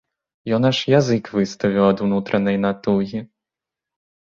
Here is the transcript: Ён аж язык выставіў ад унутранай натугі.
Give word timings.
Ён 0.57 0.65
аж 0.69 0.79
язык 0.99 1.29
выставіў 1.37 1.85
ад 1.93 2.03
унутранай 2.09 2.57
натугі. 2.67 3.27